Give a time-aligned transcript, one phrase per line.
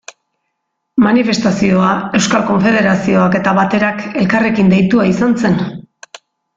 [1.05, 1.91] Manifestazioa
[2.21, 5.65] Euskal Konfederazioak eta Baterak elkarrekin deitua izan zen.